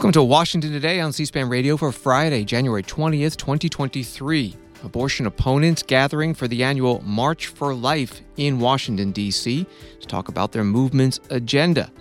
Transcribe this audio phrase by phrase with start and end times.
[0.00, 4.56] Welcome to Washington Today on C SPAN Radio for Friday, January 20th, 2023.
[4.82, 9.66] Abortion opponents gathering for the annual March for Life in Washington, D.C.
[10.00, 11.92] to talk about their movement's agenda,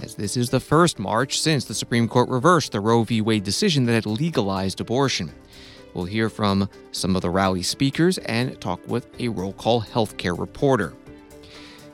[0.00, 3.22] as this is the first march since the Supreme Court reversed the Roe v.
[3.22, 5.32] Wade decision that had legalized abortion.
[5.94, 10.38] We'll hear from some of the rally speakers and talk with a roll call healthcare
[10.38, 10.92] reporter.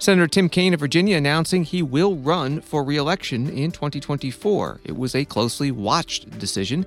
[0.03, 4.81] Senator Tim Kaine of Virginia announcing he will run for re-election in 2024.
[4.83, 6.85] It was a closely watched decision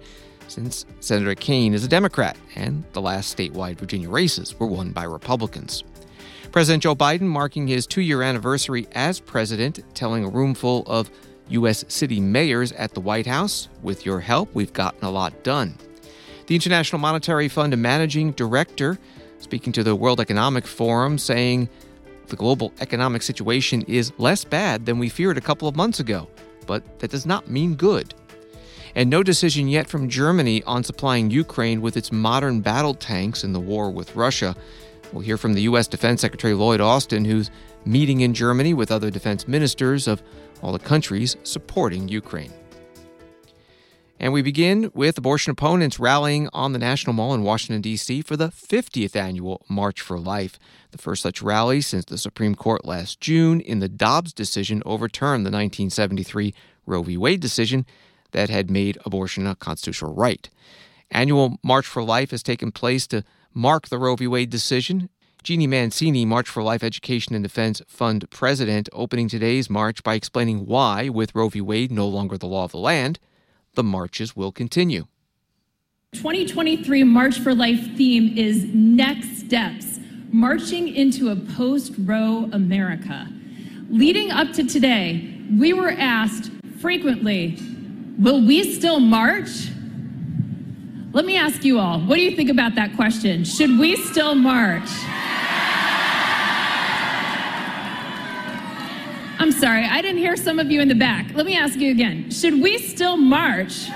[0.50, 5.06] since Senator Kaine is a Democrat and the last statewide Virginia races were won by
[5.06, 5.86] Republicans.
[6.52, 11.10] President Joe Biden marking his two year anniversary as president, telling a roomful of
[11.48, 11.86] U.S.
[11.88, 15.76] city mayors at the White House, with your help, we've gotten a lot done.
[16.48, 19.00] The International Monetary Fund managing director
[19.40, 21.70] speaking to the World Economic Forum saying
[22.28, 26.28] the global economic situation is less bad than we feared a couple of months ago,
[26.68, 28.14] but that does not mean good.
[28.96, 33.52] And no decision yet from Germany on supplying Ukraine with its modern battle tanks in
[33.52, 34.56] the war with Russia.
[35.12, 35.88] We'll hear from the U.S.
[35.88, 37.52] Defense Secretary Lloyd Austin, who's
[37.86, 40.24] meeting in Germany with other defense ministers of
[40.62, 42.54] all the countries supporting Ukraine.
[44.26, 48.24] And we begin with abortion opponents rallying on the National Mall in Washington, D.C.
[48.24, 50.58] for the 50th annual March for Life,
[50.90, 55.46] the first such rally since the Supreme Court last June in the Dobbs decision overturned
[55.46, 56.56] the 1973
[56.88, 57.18] Roe v.
[57.18, 57.86] Wade decision
[58.32, 60.50] that had made abortion a constitutional right.
[61.12, 64.26] Annual March for Life has taken place to mark the Roe v.
[64.26, 65.08] Wade decision.
[65.44, 70.66] Jeanne Mancini, March for Life Education and Defense Fund president, opening today's march by explaining
[70.66, 71.62] why, with Roe v.
[71.62, 73.20] Wade no longer the law of the land,
[73.76, 75.06] the marches will continue.
[76.14, 80.00] 2023 March for Life theme is Next Steps,
[80.32, 83.28] marching into a post Roe America.
[83.90, 87.58] Leading up to today, we were asked frequently,
[88.18, 89.70] Will we still march?
[91.12, 93.44] Let me ask you all, what do you think about that question?
[93.44, 94.90] Should we still march?
[99.46, 101.32] I'm sorry, I didn't hear some of you in the back.
[101.36, 102.32] Let me ask you again.
[102.32, 103.92] Should we still march?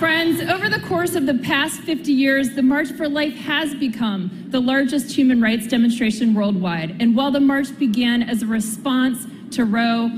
[0.00, 4.46] Friends, over the course of the past 50 years, the March for Life has become
[4.48, 7.00] the largest human rights demonstration worldwide.
[7.00, 10.10] And while the march began as a response to Roe,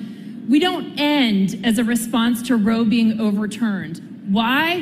[0.49, 3.99] we don't end as a response to Roe being overturned.
[4.31, 4.81] Why?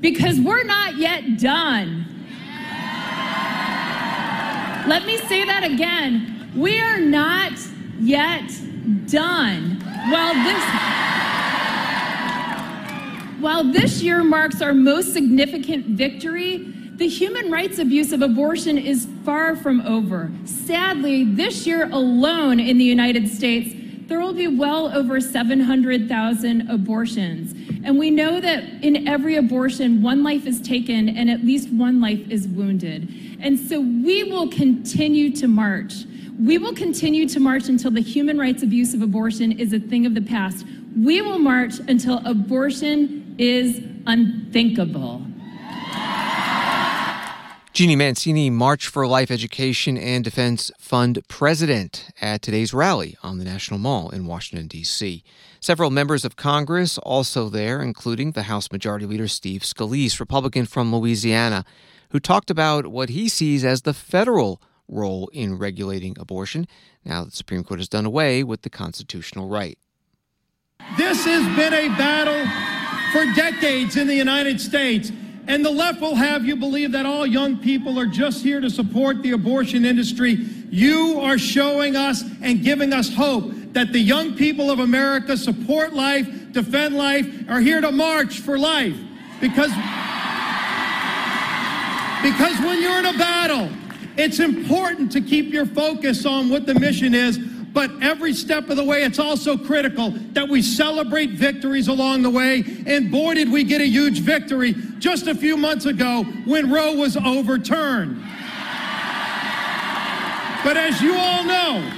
[0.00, 2.11] Because we're not yet done.
[4.86, 6.50] Let me say that again.
[6.56, 7.52] We are not
[8.00, 8.50] yet
[9.06, 9.80] done.
[10.10, 11.02] While this
[13.40, 16.58] while this year marks our most significant victory,
[16.96, 20.30] the human rights abuse of abortion is far from over.
[20.44, 23.74] Sadly, this year alone in the United States,
[24.08, 27.54] there will be well over 700,000 abortions.
[27.84, 32.00] And we know that in every abortion, one life is taken and at least one
[32.00, 33.08] life is wounded.
[33.40, 36.04] And so we will continue to march.
[36.40, 40.06] We will continue to march until the human rights abuse of abortion is a thing
[40.06, 40.64] of the past.
[40.96, 45.22] We will march until abortion is unthinkable.
[47.72, 53.46] Jeanne Mancini, March for Life Education and Defense Fund president at today's rally on the
[53.46, 55.24] National Mall in Washington, D.C.
[55.58, 60.94] Several members of Congress also there, including the House Majority Leader Steve Scalise, Republican from
[60.94, 61.64] Louisiana,
[62.10, 66.66] who talked about what he sees as the federal role in regulating abortion
[67.06, 69.78] now that the Supreme Court has done away with the constitutional right.
[70.98, 72.44] This has been a battle
[73.12, 75.10] for decades in the United States.
[75.48, 78.70] And the left will have you believe that all young people are just here to
[78.70, 80.34] support the abortion industry.
[80.70, 85.94] You are showing us and giving us hope that the young people of America support
[85.94, 88.96] life, defend life, are here to march for life.
[89.40, 89.70] Because,
[92.22, 93.68] because when you're in a battle,
[94.16, 97.38] it's important to keep your focus on what the mission is
[97.72, 102.30] but every step of the way, it's also critical that we celebrate victories along the
[102.30, 102.64] way.
[102.86, 106.94] And boy, did we get a huge victory just a few months ago when Roe
[106.94, 108.22] was overturned.
[110.64, 111.92] But as you all know,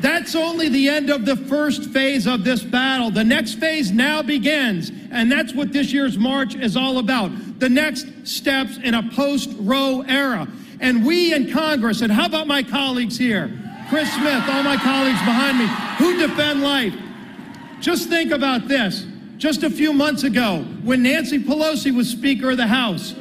[0.00, 3.10] that's only the end of the first phase of this battle.
[3.10, 7.30] The next phase now begins, and that's what this year's march is all about.
[7.60, 10.48] The next steps in a post Roe era.
[10.80, 13.65] And we in Congress, and how about my colleagues here?
[13.88, 15.66] Chris Smith, all my colleagues behind me,
[15.98, 16.94] who defend life.
[17.80, 19.06] Just think about this.
[19.36, 23.14] Just a few months ago, when Nancy Pelosi was Speaker of the House,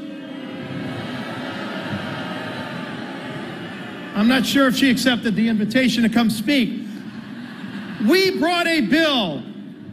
[4.15, 6.87] I'm not sure if she accepted the invitation to come speak.
[8.07, 9.39] We brought a bill,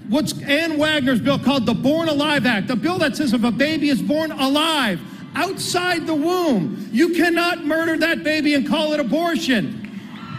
[0.08, 3.50] what's Ann Wagner's bill called the Born Alive Act, a bill that says if a
[3.50, 5.00] baby is born alive
[5.34, 9.81] outside the womb, you cannot murder that baby and call it abortion.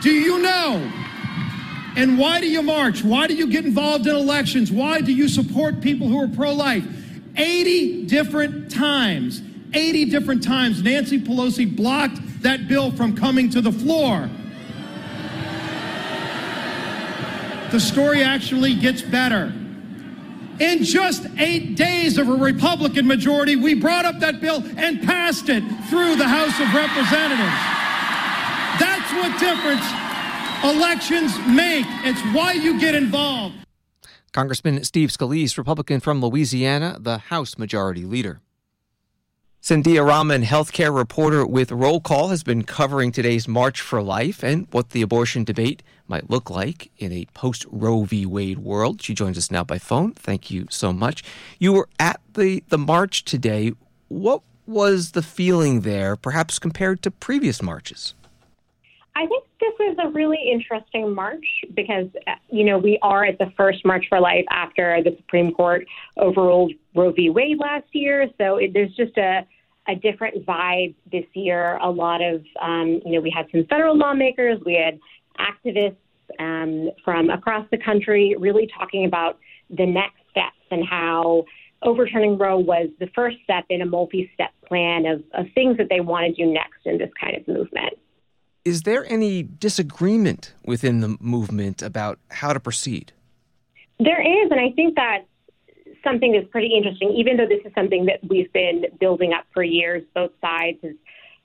[0.04, 0.92] Do you know?
[1.96, 3.06] And why do you march?
[3.06, 4.70] Why do you get involved in elections?
[4.70, 6.86] Why do you support people who are pro life?
[7.38, 9.42] 80 different times,
[9.74, 14.30] 80 different times, Nancy Pelosi blocked that bill from coming to the floor.
[17.72, 19.54] The story actually gets better.
[20.60, 25.48] In just eight days of a Republican majority, we brought up that bill and passed
[25.48, 27.83] it through the House of Representatives.
[29.14, 29.86] That's what difference
[30.64, 31.86] elections make.
[32.04, 33.56] It's why you get involved.
[34.32, 38.42] Congressman Steve Scalise, Republican from Louisiana, the House Majority Leader.
[39.62, 44.68] Sandhya Raman, healthcare reporter with Roll Call, has been covering today's March for Life and
[44.72, 48.26] what the abortion debate might look like in a post Roe v.
[48.26, 49.02] Wade world.
[49.02, 50.14] She joins us now by phone.
[50.14, 51.24] Thank you so much.
[51.60, 53.74] You were at the, the march today.
[54.08, 58.16] What was the feeling there, perhaps compared to previous marches?
[59.16, 61.46] I think this is a really interesting march
[61.76, 62.08] because,
[62.50, 65.86] you know, we are at the first March for Life after the Supreme Court
[66.18, 67.30] overruled Roe v.
[67.30, 68.28] Wade last year.
[68.40, 69.46] So it, there's just a,
[69.88, 71.78] a different vibe this year.
[71.78, 75.00] A lot of, um, you know, we had some federal lawmakers, we had
[75.40, 75.98] activists
[76.40, 79.38] um, from across the country really talking about
[79.70, 81.46] the next steps and how
[81.84, 85.88] overturning Roe was the first step in a multi step plan of, of things that
[85.90, 87.94] they want to do next in this kind of movement.
[88.66, 93.12] Is there any disagreement within the movement about how to proceed?
[94.00, 95.26] There is, and I think that's
[96.04, 97.12] something that's pretty interesting.
[97.12, 100.96] Even though this is something that we've been building up for years, both sides has,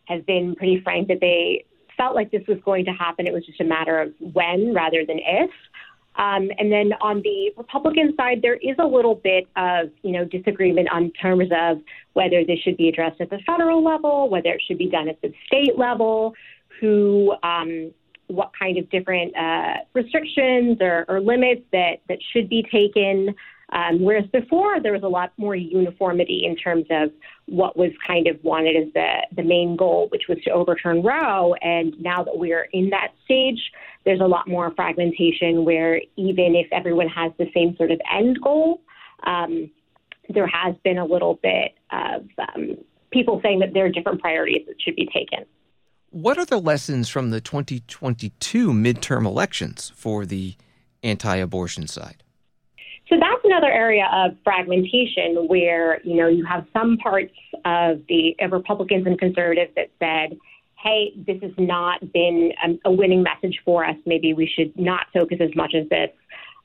[0.07, 1.65] has been pretty frank that they
[1.97, 3.27] felt like this was going to happen.
[3.27, 5.51] It was just a matter of when rather than if.
[6.15, 10.25] Um, and then on the Republican side, there is a little bit of you know
[10.25, 11.81] disagreement on terms of
[12.15, 15.21] whether this should be addressed at the federal level, whether it should be done at
[15.23, 16.35] the state level
[16.81, 17.93] who, um,
[18.29, 23.35] what kind of different uh, restrictions or, or, limits that, that should be taken.
[23.71, 27.11] Um, whereas before, there was a lot more uniformity in terms of
[27.47, 31.55] what was kind of wanted as the, the main goal, which was to overturn Roe.
[31.61, 33.61] And now that we're in that stage,
[34.05, 38.39] there's a lot more fragmentation where even if everyone has the same sort of end
[38.43, 38.81] goal,
[39.25, 39.71] um,
[40.29, 42.77] there has been a little bit of um,
[43.11, 45.45] people saying that there are different priorities that should be taken.
[46.11, 50.55] What are the lessons from the 2022 midterm elections for the
[51.03, 52.23] anti abortion side?
[53.09, 57.35] So that's another area of fragmentation where, you know, you have some parts
[57.65, 60.39] of the of Republicans and conservatives that said,
[60.83, 63.97] hey, this has not been a, a winning message for us.
[64.07, 66.11] Maybe we should not focus as much as this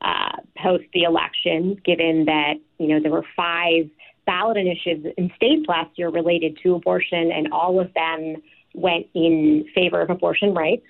[0.01, 3.90] uh, post the election, given that, you know, there were five
[4.25, 8.38] ballot initiatives in states last year related to abortion, and all of them
[8.73, 10.85] went in favor of abortion rights.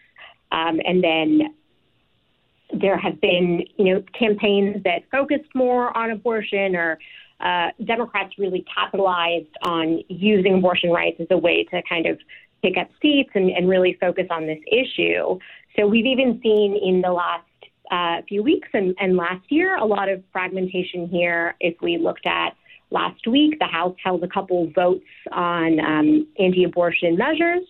[0.51, 1.55] Um, and then
[2.79, 6.97] there have been, you know, campaigns that focused more on abortion or
[7.39, 12.17] uh, Democrats really capitalized on using abortion rights as a way to kind of
[12.61, 15.37] pick up seats and, and really focus on this issue.
[15.75, 17.43] So we've even seen in the last
[17.91, 21.55] uh, few weeks and, and last year a lot of fragmentation here.
[21.59, 22.55] If we looked at
[22.91, 27.63] last week, the House held a couple votes on um, anti abortion measures.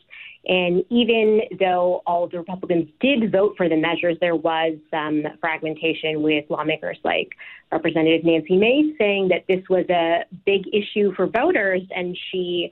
[0.45, 6.21] And even though all the Republicans did vote for the measures, there was some fragmentation
[6.21, 7.29] with lawmakers like
[7.71, 12.71] Representative Nancy Mace saying that this was a big issue for voters, and she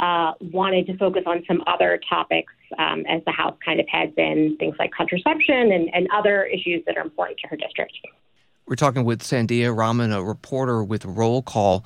[0.00, 4.12] uh, wanted to focus on some other topics um, as the House kind of heads
[4.16, 7.92] in things like contraception and, and other issues that are important to her district.
[8.66, 11.84] We're talking with Sandhya Raman, a reporter with Roll Call.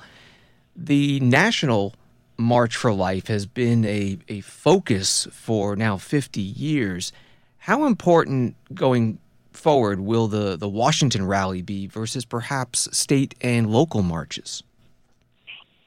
[0.77, 1.93] The national
[2.37, 7.11] March for Life has been a, a focus for now 50 years.
[7.57, 9.19] How important going
[9.53, 14.63] forward will the, the Washington rally be versus perhaps state and local marches?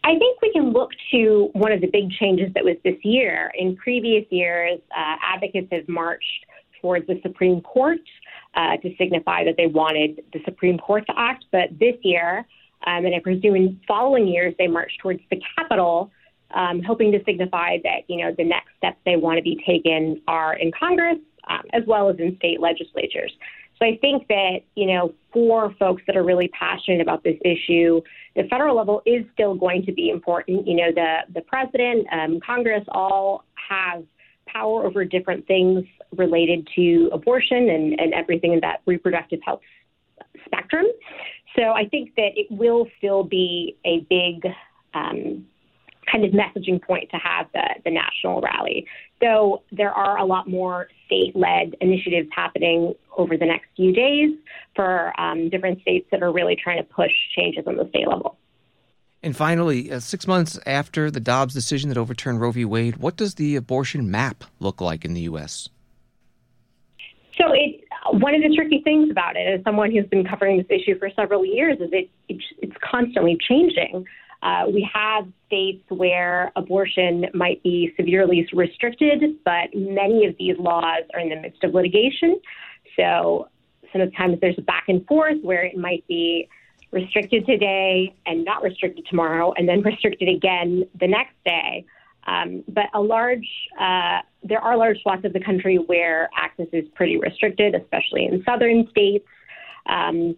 [0.04, 3.52] I think we can look to one of the big changes that was this year.
[3.56, 6.46] In previous years, uh, advocates have marched
[6.80, 8.00] towards the Supreme Court
[8.54, 11.44] uh, to signify that they wanted the Supreme Court to act.
[11.52, 12.46] But this year,
[12.86, 16.10] um, and I presume in following years, they marched towards the Capitol
[16.54, 20.20] um, hoping to signify that you know the next steps they want to be taken
[20.26, 23.32] are in Congress um, as well as in state legislatures.
[23.78, 28.00] So I think that you know for folks that are really passionate about this issue,
[28.34, 30.66] the federal level is still going to be important.
[30.66, 34.04] You know the the president, um, Congress, all have
[34.46, 35.84] power over different things
[36.16, 39.60] related to abortion and, and everything in that reproductive health
[40.46, 40.86] spectrum.
[41.54, 44.50] So I think that it will still be a big
[44.94, 45.46] um,
[46.10, 48.86] kind of messaging point to have the, the national rally.
[49.20, 54.30] So there are a lot more state led initiatives happening over the next few days
[54.74, 58.38] for um, different states that are really trying to push changes on the state level.
[59.22, 62.64] And finally, uh, six months after the Dobbs decision that overturned Roe v.
[62.64, 65.68] Wade, what does the abortion map look like in the U.S.?
[67.36, 70.66] So it one of the tricky things about it, as someone who's been covering this
[70.70, 74.06] issue for several years, is it, it it's constantly changing.
[74.42, 81.02] Uh, we have states where abortion might be severely restricted, but many of these laws
[81.14, 82.40] are in the midst of litigation.
[82.96, 83.48] So
[83.92, 86.48] sometimes there's a back and forth where it might be
[86.90, 91.84] restricted today and not restricted tomorrow, and then restricted again the next day.
[92.26, 93.48] Um, but a large,
[93.80, 98.44] uh, there are large swaths of the country where access is pretty restricted, especially in
[98.44, 99.26] southern states,
[99.86, 100.36] um,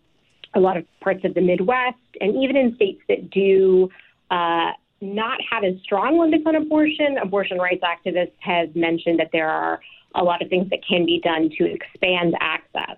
[0.54, 3.88] a lot of parts of the Midwest, and even in states that do
[4.30, 7.18] uh, not have as strong limits on abortion.
[7.18, 9.80] Abortion rights activists have mentioned that there are
[10.14, 12.96] a lot of things that can be done to expand access.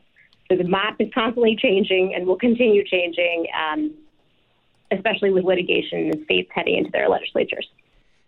[0.48, 3.94] So the map is constantly changing and will continue changing, um,
[4.90, 7.68] especially with litigation in states heading into their legislatures.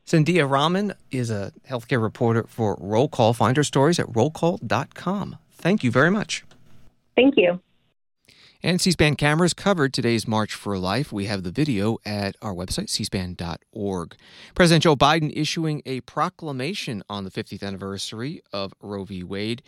[0.06, 3.32] Sandhya Raman is a healthcare reporter for Roll Call.
[3.32, 5.36] Find her stories at rollcall.com.
[5.52, 6.44] Thank you very much.
[7.16, 7.58] Thank you.
[8.64, 11.12] And C SPAN cameras covered today's March for Life.
[11.12, 14.16] We have the video at our website, cspan.org.
[14.54, 19.22] President Joe Biden issuing a proclamation on the 50th anniversary of Roe v.
[19.22, 19.62] Wade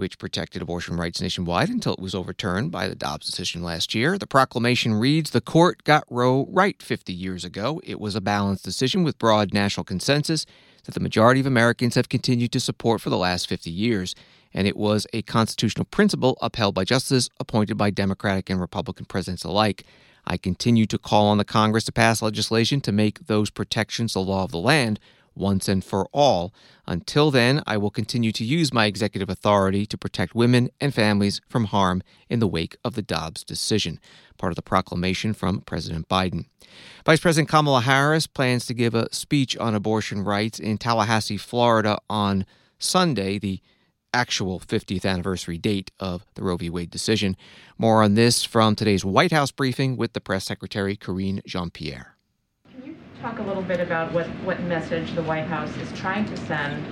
[0.00, 4.16] which protected abortion rights nationwide until it was overturned by the Dobbs decision last year.
[4.16, 7.80] The proclamation reads The court got Roe right 50 years ago.
[7.84, 10.46] It was a balanced decision with broad national consensus
[10.84, 14.14] that the majority of Americans have continued to support for the last 50 years.
[14.52, 19.44] And it was a constitutional principle upheld by justices appointed by Democratic and Republican presidents
[19.44, 19.84] alike.
[20.26, 24.20] I continue to call on the Congress to pass legislation to make those protections the
[24.20, 24.98] law of the land
[25.34, 26.52] once and for all.
[26.86, 31.40] Until then, I will continue to use my executive authority to protect women and families
[31.48, 34.00] from harm in the wake of the Dobbs decision,
[34.38, 36.46] part of the proclamation from President Biden.
[37.04, 41.98] Vice President Kamala Harris plans to give a speech on abortion rights in Tallahassee, Florida
[42.08, 42.44] on
[42.78, 43.60] Sunday, the
[44.12, 46.70] actual 50th anniversary date of the Roe v.
[46.70, 47.36] Wade decision.
[47.78, 52.16] More on this from today's White House briefing with the press secretary, Karine Jean Pierre
[52.70, 56.24] Can you talk a little bit about what, what message the White House is trying
[56.26, 56.84] to send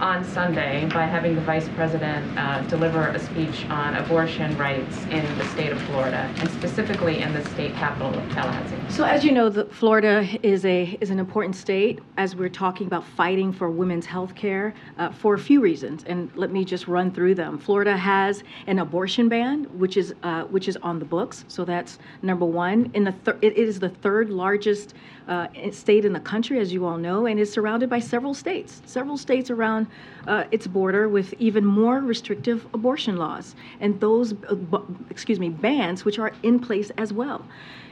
[0.00, 5.38] on Sunday by having the Vice President uh, deliver a speech on abortion rights in
[5.38, 8.76] the state of Florida, and specifically in the state capital of Tallahassee.
[8.88, 12.86] So, as you know, the, Florida is a is an important state as we're talking
[12.86, 16.86] about fighting for women's health care uh, for a few reasons, and let me just
[16.86, 17.58] run through them.
[17.58, 21.98] Florida has an abortion ban, which is uh, which is on the books, so that's
[22.22, 22.90] number one.
[22.94, 24.94] In the thir- it is the third largest
[25.26, 28.80] uh, state in the country, as you all know, and is surrounded by several states,
[28.86, 29.87] several states around
[30.26, 34.80] uh, its border with even more restrictive abortion laws and those, uh,
[35.10, 37.44] excuse me, bans which are in place as well.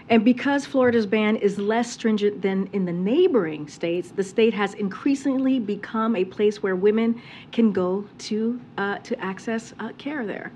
[0.09, 4.75] And because Florida's ban is less stringent than in the neighboring states, the state has
[4.75, 10.53] increasingly become a place where women can go to uh, to access uh, care there.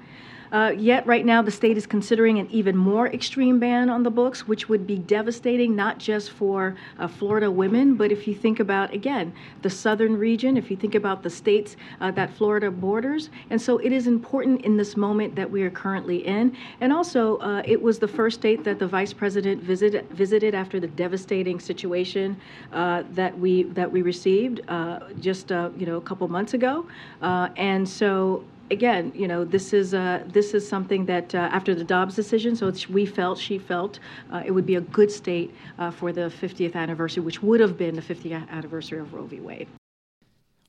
[0.53, 4.11] Uh, yet, right now, the state is considering an even more extreme ban on the
[4.11, 8.59] books, which would be devastating not just for uh, Florida women, but if you think
[8.59, 13.31] about, again, the southern region, if you think about the states uh, that Florida borders.
[13.51, 16.57] And so it is important in this moment that we are currently in.
[16.81, 20.81] And also, uh, it was the first state that the vice president visit, visited after
[20.81, 22.37] the devastating situation
[22.73, 26.87] uh, that we that we received uh, just you know a couple months ago.
[27.21, 31.85] and so again, you know, this is uh, this is something that uh, after the
[31.85, 33.99] Dobbs decision, so we felt, she felt,
[34.33, 37.77] uh, it would be a good state uh, for the 50th anniversary, which would have
[37.77, 39.41] been the 50th anniversary of Roe v.
[39.41, 39.69] Wade.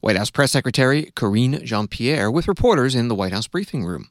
[0.01, 4.09] White House Press Secretary Karine Jean Pierre with reporters in the White House briefing room.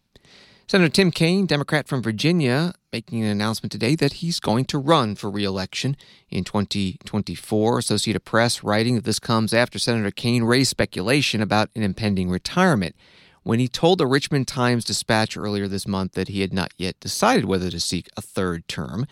[0.68, 5.16] Senator Tim Kaine, Democrat from Virginia, making an announcement today that he's going to run
[5.16, 5.96] for reelection
[6.28, 7.78] in 2024.
[7.80, 12.94] Associated Press writing that this comes after Senator Kaine raised speculation about an impending retirement
[13.42, 16.98] when he told the Richmond Times Dispatch earlier this month that he had not yet
[17.00, 19.06] decided whether to seek a third term.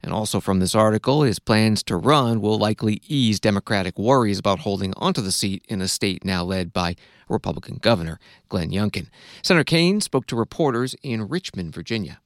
[0.00, 4.60] And also from this article, his plans to run will likely ease Democratic worries about
[4.60, 6.94] holding onto the seat in a state now led by
[7.28, 9.08] Republican Governor Glenn Youngkin.
[9.42, 12.20] Senator Kaine spoke to reporters in Richmond, Virginia.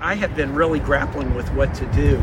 [0.00, 2.16] I have been really grappling with what to do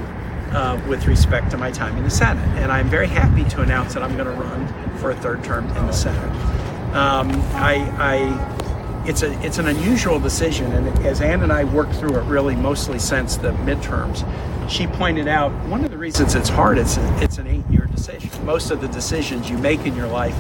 [0.52, 3.94] uh, with respect to my time in the Senate, and I'm very happy to announce
[3.94, 6.59] that I'm going to run for a third term in the Senate.
[6.94, 11.94] Um, I, I it's a it's an unusual decision, and as Ann and I worked
[11.96, 14.28] through it really mostly since the midterms,
[14.70, 18.30] she pointed out one of the reasons it's hard is it's an eight-year decision.
[18.46, 20.36] Most of the decisions you make in your life,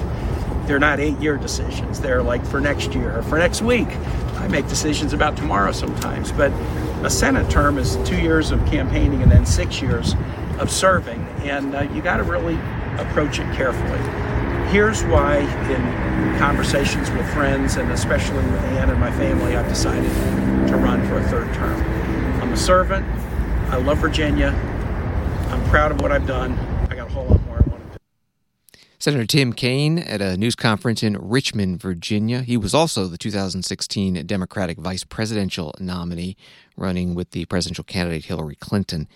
[0.65, 2.00] they're not eight-year decisions.
[2.00, 3.88] They're like for next year or for next week.
[4.38, 6.51] I make decisions about tomorrow sometimes, but
[7.03, 10.15] a Senate term is two years of campaigning and then six years
[10.60, 12.56] of serving, and uh, you got to really
[12.98, 14.28] approach it carefully.
[14.71, 20.03] Here's why, in conversations with friends and especially with Ann and my family, I've decided
[20.67, 21.81] to run for a third term.
[22.39, 23.03] I'm a servant.
[23.73, 24.49] I love Virginia.
[25.49, 26.53] I'm proud of what I've done.
[26.88, 28.83] I got a whole lot more I want to do.
[28.99, 32.43] Senator Tim Kaine at a news conference in Richmond, Virginia.
[32.43, 36.38] He was also the 2016 Democratic vice presidential nominee,
[36.77, 39.07] running with the presidential candidate Hillary Clinton.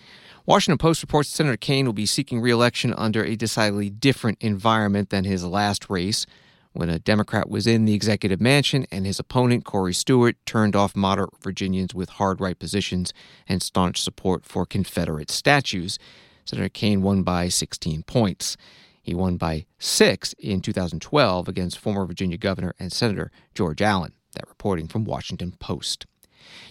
[0.46, 5.24] Washington Post reports Senator Kaine will be seeking reelection under a decidedly different environment than
[5.24, 6.26] his last race,
[6.74, 10.98] when a Democrat was in the executive mansion and his opponent, Corey Stewart, turned off
[10.98, 13.14] moderate Virginians with hard right positions
[13.48, 15.98] and staunch support for Confederate statues.
[16.44, 18.58] Senator Kaine won by 16 points.
[19.02, 24.12] He won by six in 2012 against former Virginia Governor and Senator George Allen.
[24.34, 26.06] That reporting from Washington Post.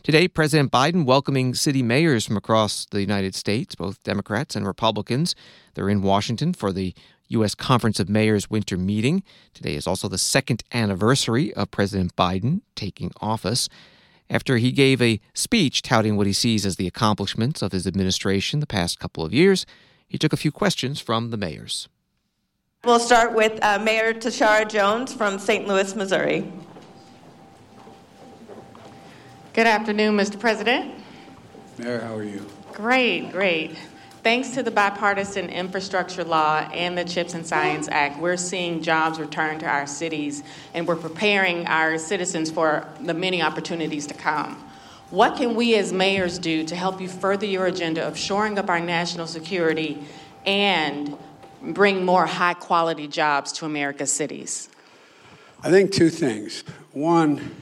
[0.03, 5.35] Today, President Biden welcoming city mayors from across the United States, both Democrats and Republicans.
[5.75, 6.95] They're in Washington for the
[7.29, 7.55] U.S.
[7.55, 9.23] Conference of Mayors winter meeting.
[9.55, 13.69] Today is also the second anniversary of President Biden taking office.
[14.29, 18.61] After he gave a speech touting what he sees as the accomplishments of his administration
[18.61, 19.67] the past couple of years,
[20.09, 21.89] he took a few questions from the mayors.
[22.85, 25.69] We'll start with uh, Mayor Tishaura Jones from St.
[25.69, 26.53] Louis, Missouri.
[29.55, 30.41] Good afternoon, Mr.
[30.41, 30.95] President.
[31.77, 32.47] Mayor, how are you?
[32.73, 33.77] Great, great.
[34.23, 39.21] Thanks to the bipartisan infrastructure law and the CHIPS and Science Act, we're seeing jobs
[39.21, 40.43] return to our cities
[40.73, 44.55] and we're preparing our citizens for the many opportunities to come.
[45.11, 48.71] What can we as mayors do to help you further your agenda of shoring up
[48.71, 50.03] our national security
[50.47, 51.15] and
[51.61, 54.71] bring more high quality jobs to America's cities?
[55.63, 56.65] I think two things.
[56.93, 57.55] One,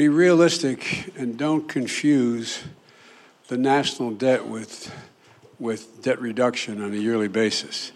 [0.00, 2.62] be realistic and don't confuse
[3.48, 4.90] the national debt with,
[5.58, 7.92] with debt reduction on a yearly basis.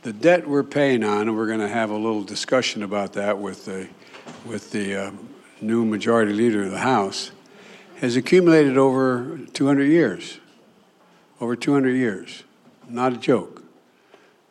[0.00, 3.36] The debt we're paying on, and we're going to have a little discussion about that
[3.36, 3.86] with the,
[4.46, 5.10] with the uh,
[5.60, 7.32] new majority leader of the House,
[7.96, 10.40] has accumulated over 200 years.
[11.38, 12.44] Over 200 years.
[12.88, 13.62] Not a joke.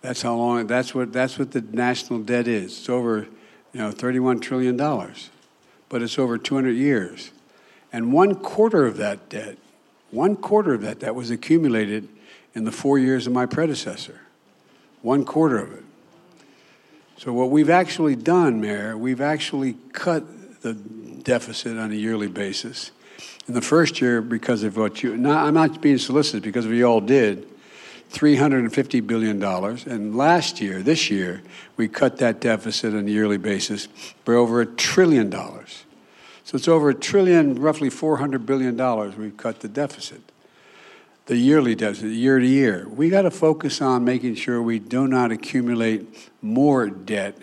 [0.02, 2.78] That's how long, that's what, that's what the national debt is.
[2.78, 3.26] It's over,
[3.74, 4.80] you know, $31 trillion
[5.96, 7.32] but it's over 200 years.
[7.94, 9.58] And one quarter of that debt,
[10.12, 12.10] one quarter of that debt was accumulated
[12.54, 14.20] in the four years of my predecessor.
[15.04, 15.86] One quarter of it.
[17.16, 22.92] So, what we've actually done, Mayor, we've actually cut the deficit on a yearly basis.
[23.48, 26.84] In the first year, because of what you, not, I'm not being solicited because you
[26.84, 27.48] all did,
[28.12, 29.42] $350 billion.
[29.42, 31.42] And last year, this year,
[31.78, 33.88] we cut that deficit on a yearly basis
[34.26, 35.85] by over a trillion dollars.
[36.46, 38.78] So it's over a trillion, roughly $400 billion
[39.20, 40.22] we've cut the deficit.
[41.26, 42.88] The yearly deficit, year to year.
[42.88, 47.36] We got to focus on making sure we do not accumulate more debt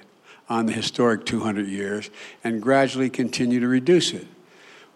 [0.48, 2.10] on the historic 200 years
[2.44, 4.28] and gradually continue to reduce it.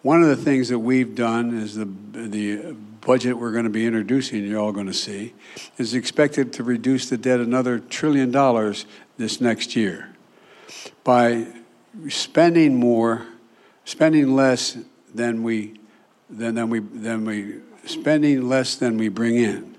[0.03, 3.87] One of the things that we've done is the, the budget we're going to be
[3.87, 5.35] introducing, you're all going to see,
[5.79, 10.14] is expected to reduce the debt another trillion dollars this next year
[11.03, 11.49] by
[12.09, 13.27] spending more,
[13.87, 14.77] spending less
[15.14, 15.81] than we,
[16.29, 17.55] than, than we, than we,
[17.87, 19.75] spending less than we bring in.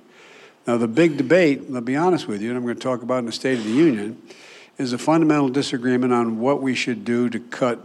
[0.66, 3.20] Now, the big debate, I'll be honest with you, and I'm going to talk about
[3.20, 4.20] in the State of the Union,
[4.78, 7.80] is a fundamental disagreement on what we should do to cut.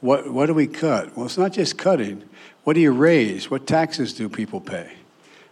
[0.00, 1.16] What, what do we cut?
[1.16, 2.22] Well, it's not just cutting,
[2.64, 3.50] what do you raise?
[3.50, 4.92] What taxes do people pay?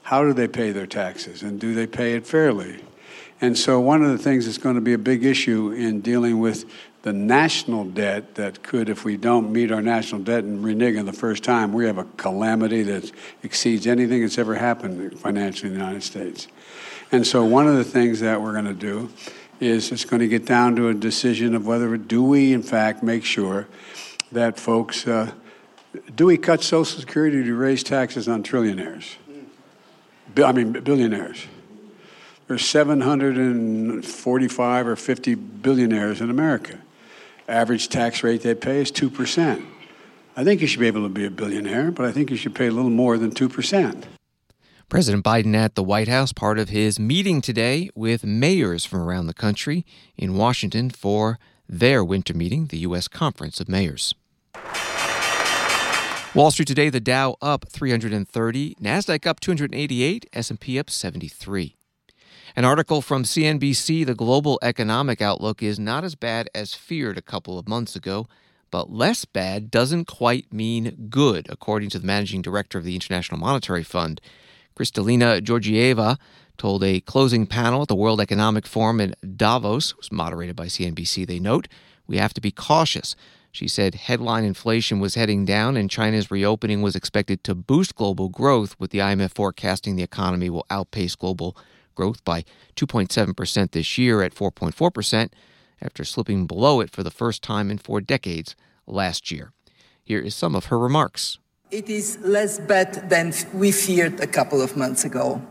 [0.03, 1.43] How do they pay their taxes?
[1.43, 2.83] And do they pay it fairly?
[3.41, 6.39] And so, one of the things that's going to be a big issue in dealing
[6.39, 6.65] with
[7.05, 11.05] the national debt that could, if we don't meet our national debt and renege on
[11.05, 13.13] the first time, we have a calamity that
[13.43, 16.49] exceeds anything that's ever happened financially in the United States.
[17.13, 19.11] And so, one of the things that we're going to do
[19.61, 23.03] is it's going to get down to a decision of whether do we, in fact,
[23.03, 23.69] make sure
[24.33, 25.07] that folks.
[25.07, 25.31] Uh,
[26.17, 29.17] do we cut Social Security to raise taxes on trillionaires?
[30.43, 31.47] I mean, billionaires.
[32.49, 36.79] There's 745 or 50 billionaires in America.
[37.49, 39.65] Average tax rate they pay is 2%.
[40.37, 42.55] I think you should be able to be a billionaire, but I think you should
[42.55, 44.05] pay a little more than 2%.
[44.89, 49.27] President Biden at the White House, part of his meeting today with mayors from around
[49.27, 49.85] the country
[50.17, 53.09] in Washington for their winter meeting, the U.S.
[53.09, 54.15] Conference of Mayors.
[56.35, 61.77] Wall Street today, the Dow up 330, Nasdaq up 288, S&P up 73.
[62.57, 67.23] An article from CNBC, the global economic outlook is not as bad as feared a
[67.23, 68.29] couple of months ago,
[68.71, 73.39] but less bad doesn't quite mean good, according to the managing director of the International
[73.39, 74.21] Monetary Fund.
[74.77, 76.19] Kristalina Georgieva
[76.57, 81.27] told a closing panel at the World Economic Forum in Davos, was moderated by CNBC.
[81.27, 81.67] They note,
[82.07, 83.17] we have to be cautious.
[83.51, 88.29] She said headline inflation was heading down and China's reopening was expected to boost global
[88.29, 91.57] growth, with the IMF forecasting the economy will outpace global
[91.95, 92.45] growth by
[92.77, 95.31] 2.7% this year at 4.4%
[95.81, 99.53] after slipping below it for the first time in four decades last year.
[100.03, 101.39] Here is some of her remarks.
[101.71, 105.43] It is less bad than we feared a couple of months ago.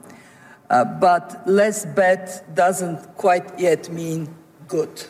[0.69, 4.34] Uh, but less bad doesn't quite yet mean
[4.67, 5.03] good.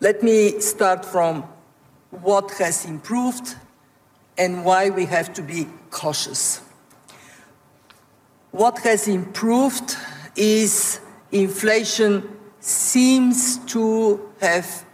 [0.00, 1.44] Let me start from
[2.10, 3.56] what has improved
[4.36, 6.63] and why we have to be cautious.
[8.54, 9.96] What has improved
[10.36, 11.00] is
[11.32, 12.22] inflation
[12.60, 14.86] seems to have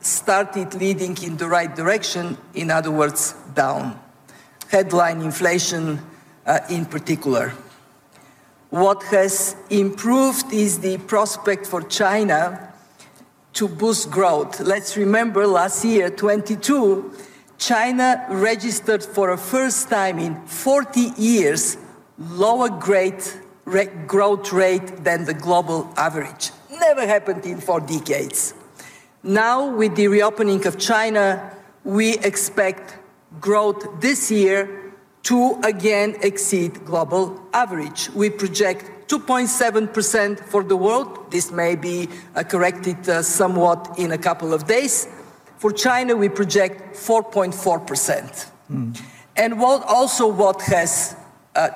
[0.00, 3.98] started leading in the right direction, in other words, down.
[4.68, 5.98] Headline inflation
[6.46, 7.54] uh, in particular.
[8.70, 12.72] What has improved is the prospect for China
[13.54, 14.60] to boost growth.
[14.60, 17.14] Let's remember last year, 22,
[17.58, 21.78] China registered for a first time in 40 years
[22.18, 26.50] lower growth rate than the global average.
[26.70, 28.54] Never happened in four decades.
[29.22, 31.50] Now, with the reopening of China,
[31.82, 32.98] we expect
[33.40, 34.92] growth this year
[35.24, 38.10] to again exceed global average.
[38.10, 41.30] We project 2.7% for the world.
[41.30, 45.08] This may be uh, corrected uh, somewhat in a couple of days.
[45.58, 48.50] For China, we project 4.4%.
[48.70, 49.00] Mm.
[49.36, 51.16] And what, also what has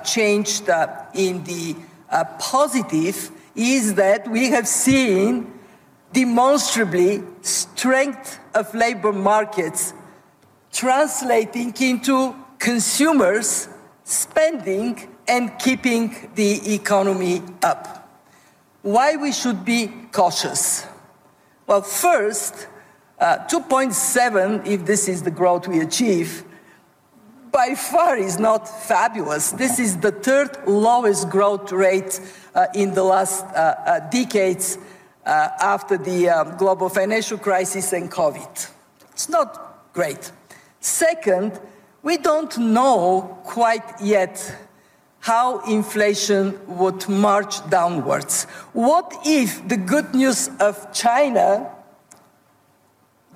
[0.03, 1.75] changed uh, in the
[2.09, 5.53] uh, positive is that we have seen
[6.13, 9.93] demonstrably strength of labor markets
[10.71, 13.69] translating into consumers
[14.03, 18.09] spending and keeping the economy up.
[18.81, 20.85] Why we should be cautious?
[21.67, 22.67] Well, first,
[23.19, 26.43] uh, 2.7, if this is the growth we achieve,
[27.51, 29.51] by far is not fabulous.
[29.51, 32.19] This is the third lowest growth rate
[32.55, 34.77] uh, in the last uh, uh decades
[35.25, 38.71] uh, after the um, global financial crisis and COVID.
[39.11, 40.31] It's not great.
[40.79, 41.59] Second,
[42.03, 44.55] we don't know quite yet
[45.19, 48.45] how inflation would march downwards.
[48.73, 51.69] What if the good news of China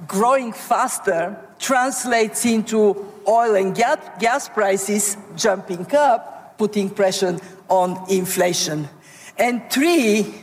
[0.08, 8.89] growing faster translates into oil and gas prices jumping up, putting pressure on inflation?
[9.38, 10.34] And three,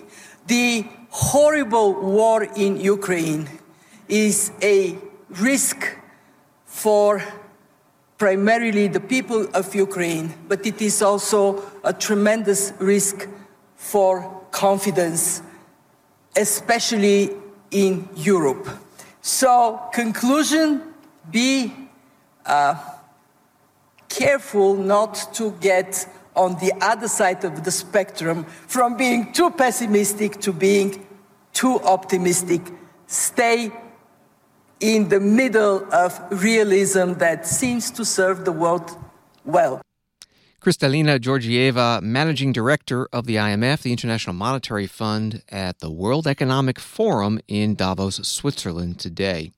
[0.47, 3.49] the horrible war in Ukraine
[4.09, 4.97] is a
[5.29, 5.97] risk
[6.65, 7.23] for
[8.17, 13.29] primarily the people of Ukraine, but it is also a tremendous risk
[13.77, 15.43] for confidence,
[16.37, 17.31] especially
[17.71, 18.69] in Europe.
[19.23, 20.90] So, conclusion
[21.31, 21.73] be
[22.47, 22.75] uh,
[24.09, 30.41] careful not to get on the other side of the spectrum from being too pessimistic
[30.41, 31.07] to being
[31.53, 32.63] too optimistic.
[33.07, 33.71] Stay
[34.81, 38.97] in the middle of realism that seems to serve the world
[39.45, 39.81] well.
[40.61, 46.79] Kristalina Georgieva, managing director of the IMF, the International Monetary Fund, at the World Economic
[46.79, 49.53] Forum in Davos, Switzerland today.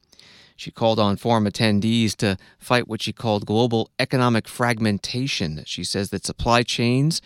[0.56, 5.62] She called on forum attendees to fight what she called global economic fragmentation.
[5.66, 7.20] She says that supply chains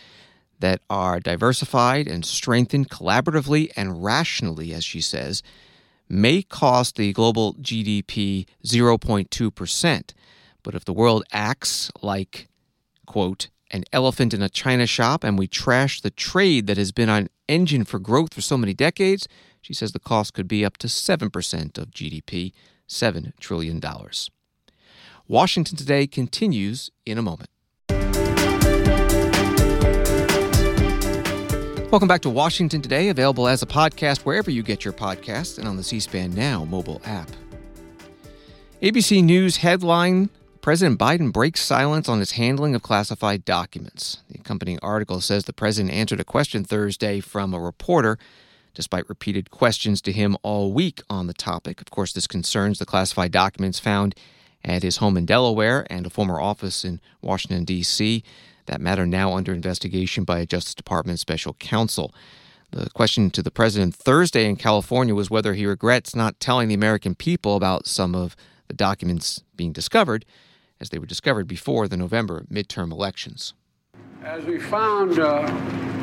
[0.60, 5.42] that are diversified and strengthened collaboratively and rationally, as she says,
[6.08, 10.14] may cost the global GDP 0.2%.
[10.62, 12.48] But if the world acts like,
[13.06, 17.08] quote, an elephant in a china shop and we trash the trade that has been
[17.08, 19.28] an engine for growth for so many decades,
[19.60, 22.52] she says the cost could be up to 7% of GDP,
[22.88, 23.80] $7 trillion.
[25.28, 27.50] Washington Today continues in a moment.
[31.90, 35.66] Welcome back to Washington Today, available as a podcast wherever you get your podcasts and
[35.66, 37.30] on the C SPAN Now mobile app.
[38.82, 40.28] ABC News headline
[40.60, 44.24] President Biden breaks silence on his handling of classified documents.
[44.28, 48.18] The accompanying article says the president answered a question Thursday from a reporter
[48.76, 51.80] despite repeated questions to him all week on the topic.
[51.80, 54.14] Of course, this concerns the classified documents found
[54.62, 58.22] at his home in Delaware and a former office in Washington, D.C.
[58.66, 62.14] That matter now under investigation by a Justice Department special counsel.
[62.70, 66.74] The question to the president Thursday in California was whether he regrets not telling the
[66.74, 68.36] American people about some of
[68.68, 70.26] the documents being discovered,
[70.80, 73.54] as they were discovered before the November midterm elections.
[74.22, 75.46] As we found, uh,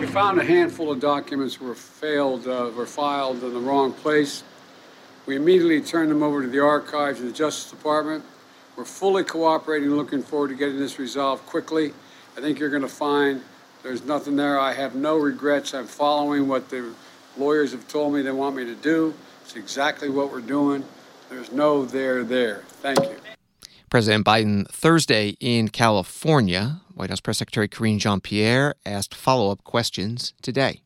[0.03, 4.43] we found a handful of documents were failed, uh, were filed in the wrong place.
[5.25, 8.21] We immediately turned them over to the archives of the Justice Department.
[8.75, 11.93] We're fully cooperating, looking forward to getting this resolved quickly.
[12.35, 13.41] I think you're going to find
[13.81, 14.59] there's nothing there.
[14.59, 15.73] I have no regrets.
[15.73, 16.93] I'm following what the
[17.37, 19.13] lawyers have told me they want me to do.
[19.45, 20.83] It's exactly what we're doing.
[21.29, 22.65] There's no there there.
[22.81, 23.22] Thank you.
[23.93, 26.81] President Biden Thursday in California.
[26.95, 30.81] White House Press Secretary Karine Jean Pierre asked follow up questions today.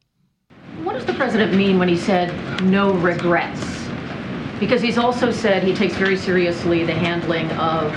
[0.83, 3.61] What does the president mean when he said no regrets?
[4.59, 7.93] Because he's also said he takes very seriously the handling of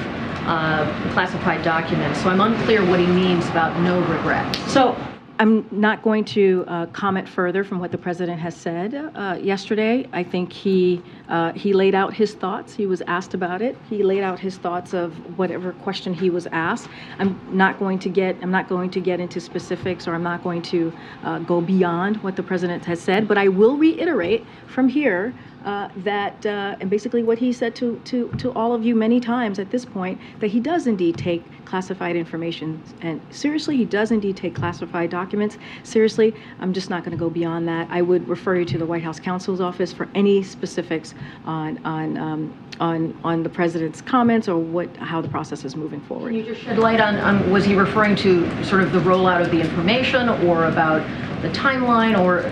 [0.46, 2.22] uh, classified documents.
[2.22, 4.60] So I'm unclear what he means about no regrets.
[4.72, 4.96] So
[5.40, 10.06] I'm not going to uh, comment further from what the president has said uh, yesterday.
[10.12, 12.74] I think he uh, he laid out his thoughts.
[12.74, 13.74] He was asked about it.
[13.88, 16.90] He laid out his thoughts of whatever question he was asked.
[17.18, 20.44] I'm not going to get I'm not going to get into specifics or I'm not
[20.44, 20.92] going to
[21.24, 23.26] uh, go beyond what the president has said.
[23.26, 25.32] But I will reiterate from here
[25.64, 29.20] uh, that, uh, and basically what he said to, to, to all of you many
[29.20, 34.10] times at this point, that he does indeed take classified information and seriously, he does
[34.10, 36.34] indeed take classified documents seriously.
[36.58, 37.88] I'm just not going to go beyond that.
[37.90, 42.16] I would refer you to the White House counsel's office for any specifics on on
[42.16, 46.30] um, on on the president's comments or what how the process is moving forward.
[46.30, 49.42] Can you just shed light on, on was he referring to sort of the rollout
[49.42, 51.02] of the information or about
[51.42, 52.42] the timeline or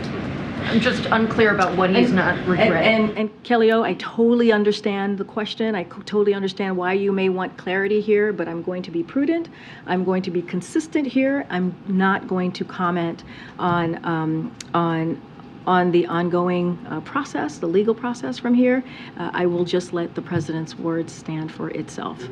[0.68, 2.72] I'm just unclear about what he's and, not regretting.
[2.76, 5.74] And, and, and Kelly O, I totally understand the question.
[5.74, 9.48] I totally understand why you may want clarity here, but I'm going to be prudent.
[9.86, 11.46] I'm going to be consistent here.
[11.48, 13.24] I'm not going to comment
[13.58, 15.22] on um, on
[15.66, 18.84] on the ongoing uh, process, the legal process from here.
[19.18, 22.22] Uh, I will just let the president's words stand for itself.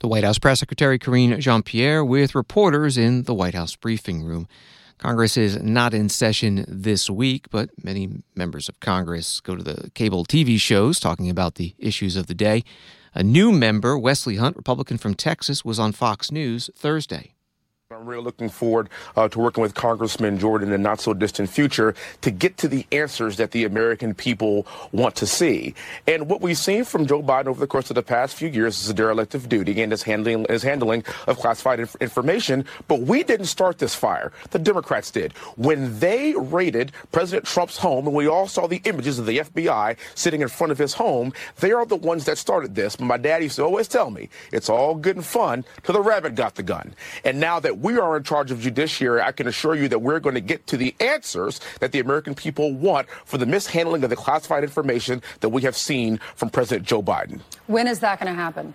[0.00, 4.22] The White House Press Secretary Karine Jean Pierre with reporters in the White House briefing
[4.22, 4.46] room.
[4.98, 9.90] Congress is not in session this week, but many members of Congress go to the
[9.92, 12.64] cable TV shows talking about the issues of the day.
[13.14, 17.34] A new member, Wesley Hunt, Republican from Texas, was on Fox News Thursday.
[17.90, 21.48] I'm really looking forward uh, to working with Congressman Jordan in the not so distant
[21.48, 25.74] future to get to the answers that the American people want to see.
[26.06, 28.78] And what we've seen from Joe Biden over the course of the past few years
[28.78, 32.66] is a derelict of duty and his handling, his handling of classified inf- information.
[32.88, 34.32] But we didn't start this fire.
[34.50, 35.32] The Democrats did.
[35.56, 39.96] When they raided President Trump's home, and we all saw the images of the FBI
[40.14, 42.96] sitting in front of his home, they are the ones that started this.
[42.96, 46.02] But my dad used to always tell me, it's all good and fun till the
[46.02, 46.94] rabbit got the gun.
[47.24, 50.20] And now that we are in charge of judiciary, I can assure you that we're
[50.20, 54.10] going to get to the answers that the American people want for the mishandling of
[54.10, 57.40] the classified information that we have seen from President Joe Biden.
[57.66, 58.74] When is that going to happen?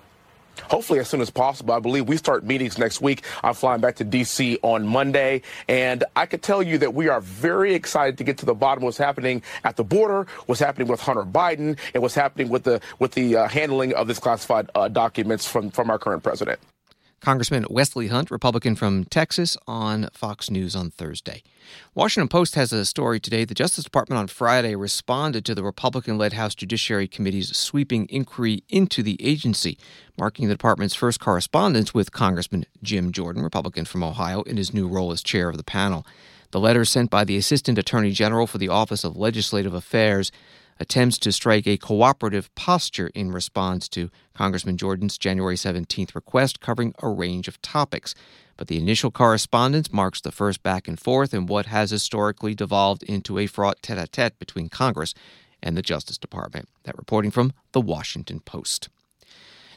[0.70, 1.74] Hopefully, as soon as possible.
[1.74, 3.24] I believe we start meetings next week.
[3.44, 4.60] I'm flying back to D.C.
[4.62, 5.42] on Monday.
[5.68, 8.84] And I could tell you that we are very excited to get to the bottom
[8.84, 12.63] of what's happening at the border, what's happening with Hunter Biden, and what's happening with
[12.63, 16.60] the, with the uh, handling of this classified uh, documents from, from our current president.
[17.23, 21.41] Congressman Wesley Hunt, Republican from Texas, on Fox News on Thursday.
[21.95, 23.45] Washington Post has a story today.
[23.45, 28.65] The Justice Department on Friday responded to the Republican led House Judiciary Committee's sweeping inquiry
[28.67, 29.77] into the agency,
[30.17, 34.86] marking the department's first correspondence with Congressman Jim Jordan, Republican from Ohio, in his new
[34.86, 36.05] role as chair of the panel.
[36.51, 40.29] The letter sent by the Assistant Attorney General for the Office of Legislative Affairs
[40.79, 46.93] attempts to strike a cooperative posture in response to Congressman Jordan's January 17th request covering
[47.01, 48.15] a range of topics.
[48.57, 53.03] But the initial correspondence marks the first back and forth in what has historically devolved
[53.03, 55.13] into a fraught tete a tete between Congress
[55.62, 56.69] and the Justice Department.
[56.83, 58.89] That reporting from The Washington Post.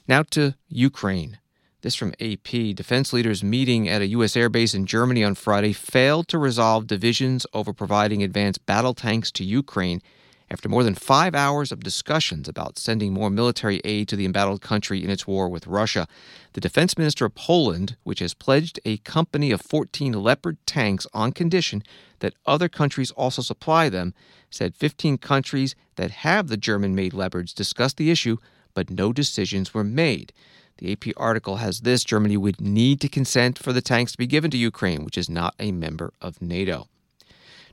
[0.08, 1.38] Now to Ukraine.
[1.82, 2.74] This from AP.
[2.74, 4.34] Defense leaders meeting at a U.S.
[4.34, 9.44] airbase in Germany on Friday failed to resolve divisions over providing advanced battle tanks to
[9.44, 10.02] Ukraine
[10.50, 14.60] after more than five hours of discussions about sending more military aid to the embattled
[14.60, 16.06] country in its war with Russia.
[16.52, 21.32] The defense minister of Poland, which has pledged a company of 14 Leopard tanks on
[21.32, 21.82] condition
[22.20, 24.14] that other countries also supply them,
[24.50, 28.36] said 15 countries that have the German made Leopards discussed the issue,
[28.74, 30.32] but no decisions were made.
[30.78, 34.26] The AP article has this Germany would need to consent for the tanks to be
[34.26, 36.88] given to Ukraine, which is not a member of NATO.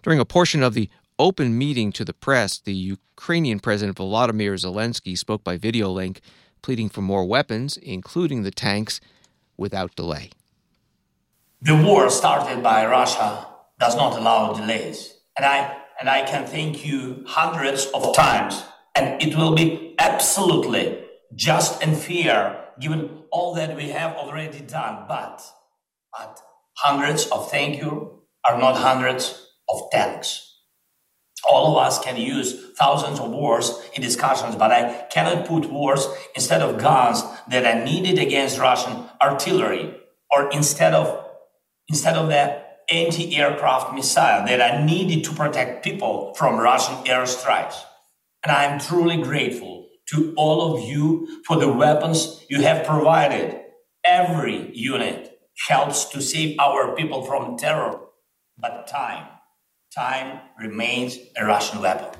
[0.01, 0.89] During a portion of the
[1.23, 6.19] open meeting to the press, the Ukrainian President Volodymyr Zelensky spoke by video link,
[6.62, 8.99] pleading for more weapons, including the tanks,
[9.55, 10.31] without delay.
[11.62, 13.47] The war started by Russia
[13.79, 14.99] does not allow delays.
[15.38, 18.62] And I and I can thank you hundreds of times.
[18.93, 22.36] And it will be absolutely just and fair
[22.81, 25.05] given all that we have already done.
[25.07, 25.41] But
[26.12, 26.41] but
[26.86, 29.25] hundreds of thank you are not hundreds
[29.69, 30.53] of thanks.
[31.49, 36.08] All of us can use thousands of words in discussions, but I cannot put words
[36.36, 39.95] instead of guns that are needed against Russian artillery,
[40.32, 41.19] or instead of
[41.89, 47.75] instead of the anti-aircraft missile that are needed to protect people from Russian airstrikes.
[48.43, 53.60] And I am truly grateful to all of you for the weapons you have provided.
[54.03, 57.99] Every unit helps to save our people from terror,
[58.58, 59.27] but time,
[59.95, 62.19] time remains a Russian weapon.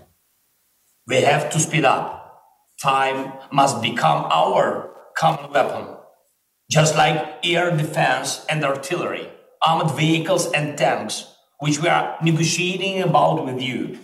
[1.08, 2.42] We have to speed up.
[2.82, 5.96] Time must become our common weapon,
[6.70, 9.30] just like air defense and artillery
[9.66, 11.26] armored vehicles and tanks,
[11.60, 13.98] which we are negotiating about with you,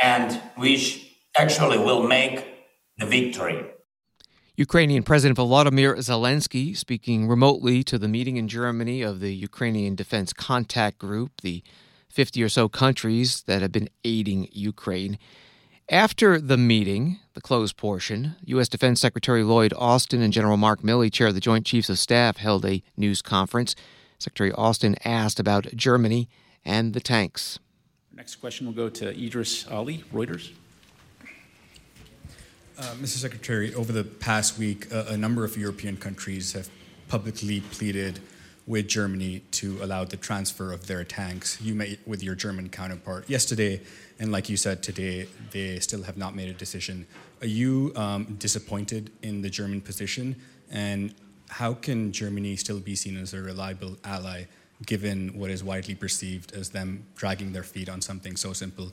[0.00, 2.46] and which actually will make
[2.98, 3.64] the victory.
[4.56, 10.32] Ukrainian President Volodymyr Zelensky speaking remotely to the meeting in Germany of the Ukrainian Defense
[10.32, 11.62] Contact Group, the
[12.10, 15.18] 50 or so countries that have been aiding Ukraine.
[15.88, 18.68] After the meeting, the closed portion, U.S.
[18.68, 22.36] Defense Secretary Lloyd Austin and General Mark Milley, chair of the Joint Chiefs of Staff,
[22.36, 23.74] held a news conference.
[24.18, 26.28] Secretary Austin asked about Germany
[26.64, 27.58] and the tanks.
[28.14, 30.52] Next question will go to Idris Ali, Reuters.
[32.78, 33.18] Uh, Mr.
[33.18, 36.68] Secretary, over the past week, uh, a number of European countries have
[37.08, 38.20] publicly pleaded
[38.66, 41.60] with Germany to allow the transfer of their tanks.
[41.60, 43.80] You met with your German counterpart yesterday,
[44.18, 47.06] and like you said today, they still have not made a decision.
[47.40, 50.36] Are you um, disappointed in the German position?
[50.70, 51.14] And
[51.48, 54.44] how can Germany still be seen as a reliable ally
[54.86, 58.92] given what is widely perceived as them dragging their feet on something so simple?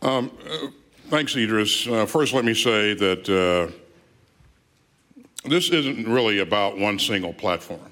[0.00, 0.68] Um, uh,
[1.08, 1.86] thanks, Idris.
[1.86, 3.72] Uh, first, let me say that uh,
[5.48, 7.91] this isn't really about one single platform.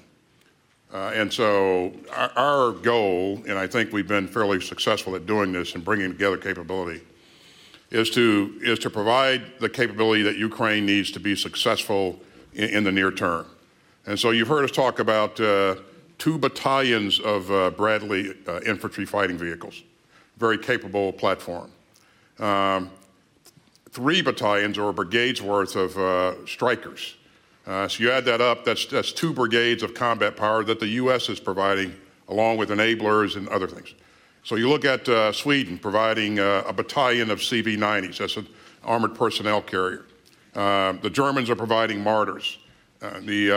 [0.93, 5.53] Uh, and so, our, our, goal, and I think we've been fairly successful at doing
[5.53, 7.01] this and bringing together capability,
[7.91, 12.19] is to, is to provide the capability that Ukraine needs to be successful
[12.53, 13.45] in, in the near term.
[14.05, 15.75] And so you've heard us talk about uh,
[16.17, 19.83] two battalions of uh, Bradley uh, infantry fighting vehicles,
[20.37, 21.71] very capable platform.
[22.39, 22.91] Um,
[23.91, 27.15] three battalions or brigades worth of uh, Strykers.
[27.71, 30.87] Uh, so you add that up, that's, that's two brigades of combat power that the
[30.87, 31.29] U.S.
[31.29, 31.95] is providing,
[32.27, 33.93] along with enablers and other things.
[34.43, 38.45] So you look at uh, Sweden providing a battalion of CV 90s, that's an
[38.83, 40.05] armored personnel carrier.
[40.53, 42.57] the Germans are providing Marders.
[43.01, 43.55] Uh, the, uh,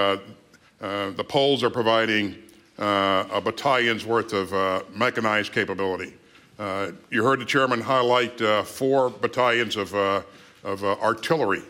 [0.81, 2.37] uh, the Poles are providing
[2.79, 6.15] a battalion's worth of mechanized capability.
[7.11, 11.63] you heard the chairman highlight four battalions of, of artillery,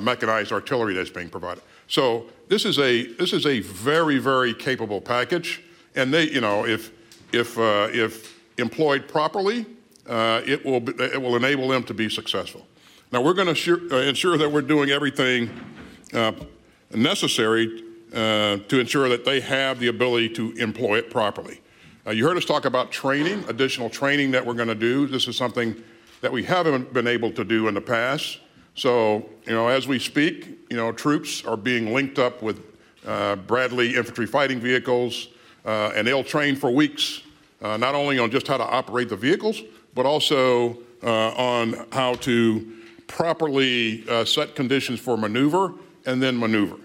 [0.00, 1.62] mechanized artillery that's being provided.
[1.90, 5.60] So this is a this is a very very capable package,
[5.96, 6.92] and they you know if
[7.32, 9.66] if uh, if employed properly,
[10.06, 12.64] uh, it will be, it will enable them to be successful.
[13.10, 15.50] Now we're going to uh, ensure that we're doing everything
[16.92, 21.60] necessary uh, to ensure that they have the ability to employ it properly.
[22.06, 25.06] Uh, you heard us talk about training, additional training that we're going to do.
[25.06, 25.74] This is something
[26.20, 28.38] that we haven't been able to do in the past.
[28.80, 32.62] So, you know, as we speak, you know, troops are being linked up with
[33.06, 35.28] uh, Bradley infantry fighting vehicles,
[35.66, 37.20] uh, and they'll train for weeks,
[37.60, 39.60] uh, not only on just how to operate the vehicles,
[39.94, 42.72] but also uh, on how to
[43.06, 45.74] properly set conditions for maneuver
[46.06, 46.76] and then maneuver.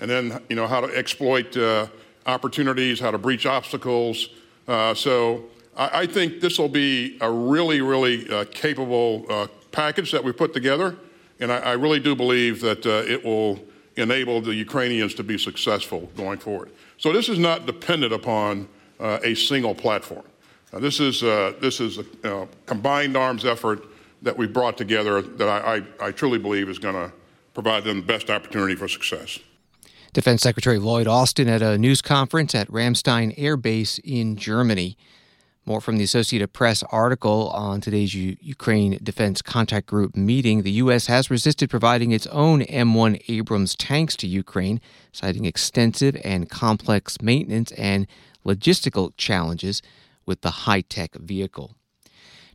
[0.00, 1.86] And then, you know, how to exploit uh,
[2.26, 4.28] opportunities, how to breach obstacles.
[4.66, 5.44] Uh, so
[5.76, 10.32] I, I, think this will be a really, really uh, capable uh, package that we
[10.32, 10.96] put together.
[11.40, 13.60] And I, I really do believe that uh, it will
[13.96, 16.70] enable the Ukrainians to be successful going forward.
[16.98, 18.68] So this is not dependent upon
[18.98, 20.24] uh, a single platform.
[20.72, 21.20] this is,
[21.60, 23.84] this is a combined arms effort
[24.22, 27.12] that we brought together that I, I, I truly believe is going to
[27.52, 29.38] provide them the best opportunity for success.
[30.12, 34.96] Defense Secretary Lloyd Austin at a news conference at Ramstein Air Base in Germany.
[35.66, 40.62] More from the Associated Press article on today's U- Ukraine Defense Contact Group meeting.
[40.62, 41.06] The U.S.
[41.06, 44.78] has resisted providing its own M1 Abrams tanks to Ukraine,
[45.10, 48.06] citing extensive and complex maintenance and
[48.44, 49.80] logistical challenges
[50.26, 51.74] with the high tech vehicle.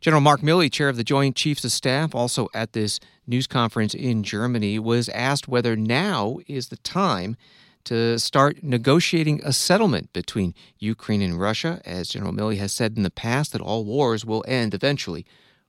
[0.00, 3.92] General Mark Milley, chair of the Joint Chiefs of Staff, also at this news conference
[3.92, 7.36] in Germany, was asked whether now is the time
[7.84, 13.02] to start negotiating a settlement between Ukraine and Russia, as General Milley has said in
[13.02, 15.24] the past that all wars will end eventually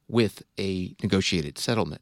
[0.07, 2.01] with a negotiated settlement.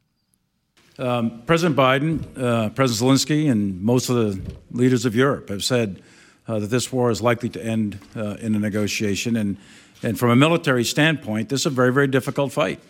[0.98, 6.02] Um, President Biden, uh, President Zelensky, and most of the leaders of Europe have said
[6.46, 9.36] uh, that this war is likely to end uh, in a negotiation.
[9.36, 9.56] And,
[10.02, 12.80] and from a military standpoint, this is a very, very difficult fight.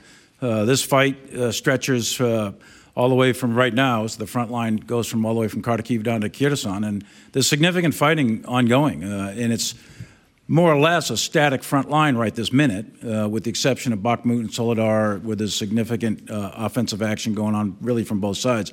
[0.41, 2.53] Uh, this fight uh, stretches uh,
[3.01, 5.49] all the way from right now, so the front line goes from all the way
[5.49, 9.75] from Kharkiv down to Kherson, and there's significant fighting ongoing, uh, and it's
[10.49, 14.01] more or less a static front line right this minute, uh, with the exception of
[14.01, 18.71] Bakhmut and Soledar, where there's significant uh, offensive action going on really from both sides.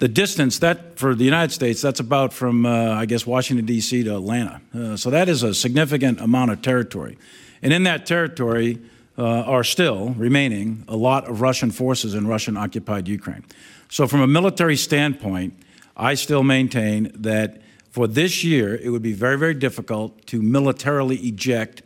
[0.00, 4.02] The distance that for the United States, that's about from uh, I guess Washington D.C.
[4.02, 7.16] to Atlanta, uh, so that is a significant amount of territory,
[7.62, 8.80] and in that territory
[9.20, 13.44] uh, are still remaining a lot of Russian forces in Russian occupied Ukraine.
[13.90, 15.52] So, from a military standpoint,
[15.94, 17.60] I still maintain that
[17.90, 21.82] for this year, it would be very, very difficult to militarily eject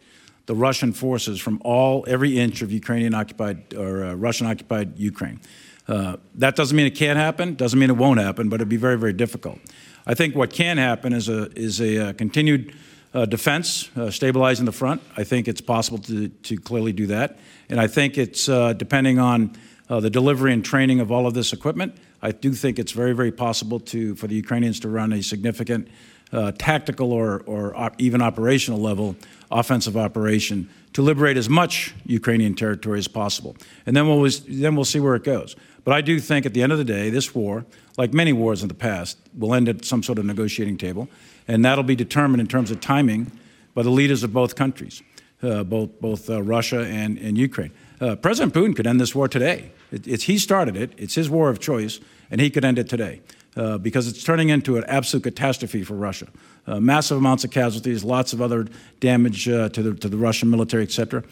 [0.46, 5.40] the Russian forces from all every inch of Ukrainian occupied or uh, Russian occupied Ukraine.
[5.88, 7.54] Uh, that doesn't mean it can't happen.
[7.54, 9.58] Doesn't mean it won't happen, but it'd be very, very difficult.
[10.06, 12.74] I think what can happen is a is a, uh, continued
[13.14, 15.00] uh, defense, uh, stabilizing the front.
[15.16, 17.38] I think it's possible to, to clearly do that.
[17.68, 19.56] And I think it's uh, depending on
[19.88, 21.96] uh, the delivery and training of all of this equipment.
[22.20, 25.88] I do think it's very, very possible to for the Ukrainians to run a significant
[26.32, 29.14] uh, tactical or, or op- even operational level
[29.50, 33.56] offensive operation to liberate as much Ukrainian territory as possible.
[33.86, 35.54] And then we'll, then we'll see where it goes.
[35.84, 37.66] But I do think at the end of the day, this war,
[37.98, 41.08] like many wars in the past, will end at some sort of negotiating table
[41.46, 43.30] and that'll be determined in terms of timing
[43.74, 45.02] by the leaders of both countries,
[45.42, 47.72] uh, both both uh, Russia and, and Ukraine.
[48.00, 49.72] Uh, President Putin could end this war today.
[49.90, 50.92] It, it's he started it.
[50.96, 53.20] It's his war of choice, and he could end it today
[53.56, 56.26] uh, because it's turning into an absolute catastrophe for Russia.
[56.66, 58.66] Uh, massive amounts of casualties, lots of other
[59.00, 61.24] damage uh, to the to the Russian military, etc.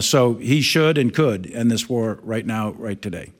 [0.00, 3.32] so he should and could end this war right now, right today.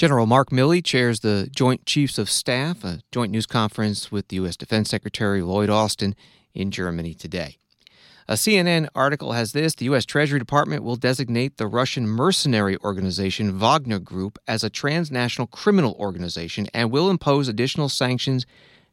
[0.00, 4.36] General Mark Milley chairs the Joint Chiefs of Staff, a joint news conference with the
[4.36, 4.56] U.S.
[4.56, 6.14] Defense Secretary Lloyd Austin
[6.54, 7.58] in Germany today.
[8.26, 10.06] A CNN article has this The U.S.
[10.06, 16.66] Treasury Department will designate the Russian mercenary organization Wagner Group as a transnational criminal organization
[16.72, 18.46] and will impose additional sanctions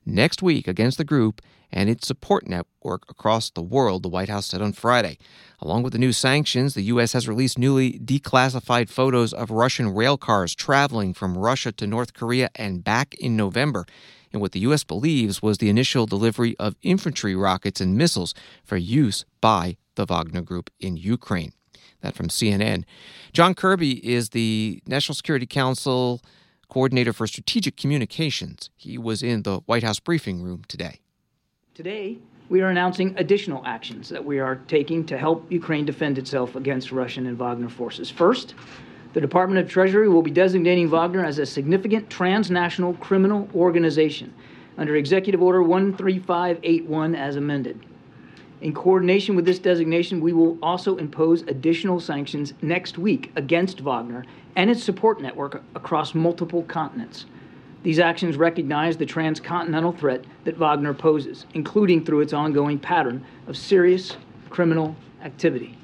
[0.07, 1.41] next week against the group
[1.71, 5.17] and its support network across the world, the White House said on Friday.
[5.59, 7.13] Along with the new sanctions, the U.S.
[7.13, 12.49] has released newly declassified photos of Russian rail cars traveling from Russia to North Korea
[12.55, 13.85] and back in November,
[14.31, 14.83] And what the U.S.
[14.83, 18.33] believes was the initial delivery of infantry rockets and missiles
[18.63, 21.53] for use by the Wagner Group in Ukraine.
[22.01, 22.83] That from CNN.
[23.33, 26.21] John Kirby is the National Security Council
[26.69, 28.69] coordinator for strategic communications.
[28.75, 30.99] He was in the White House briefing room today.
[31.73, 32.17] Today,
[32.49, 36.91] we are announcing additional actions that we are taking to help Ukraine defend itself against
[36.91, 38.09] Russian and Wagner forces.
[38.09, 38.55] First,
[39.13, 44.33] the Department of Treasury will be designating Wagner as a significant transnational criminal organization
[44.77, 47.85] under Executive Order 13581 as amended.
[48.61, 54.25] In coordination with this designation, we will also impose additional sanctions next week against Wagner
[54.57, 57.27] and its support network across multiple continents.
[57.83, 63.55] These actions recognize the transcontinental threat that Wagner poses, including through its ongoing pattern of
[63.55, 64.17] serious
[64.49, 65.77] criminal activity.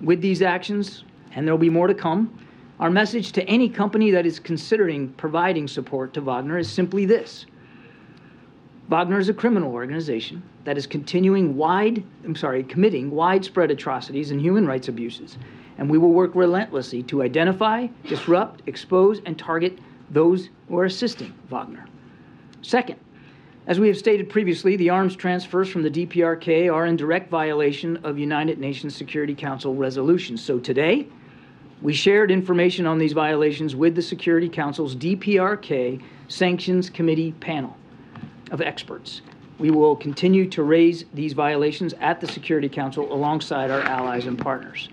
[0.00, 1.02] With these actions,
[1.32, 2.38] and there will be more to come,
[2.78, 7.46] our message to any company that is considering providing support to Wagner is simply this
[8.88, 14.40] Wagner is a criminal organization that is continuing wide, I'm sorry, committing widespread atrocities and
[14.40, 15.36] human rights abuses.
[15.78, 19.78] And we will work relentlessly to identify, disrupt, expose, and target
[20.10, 21.86] those who are assisting Wagner.
[22.62, 22.98] Second,
[23.66, 27.96] as we have stated previously, the arms transfers from the DPRK are in direct violation
[28.04, 30.42] of United Nations Security Council resolutions.
[30.42, 31.08] So today,
[31.82, 37.76] we shared information on these violations with the Security Council's DPRK Sanctions Committee panel
[38.52, 39.22] of experts.
[39.58, 44.38] We will continue to raise these violations at the Security Council alongside our allies and
[44.38, 44.88] partners.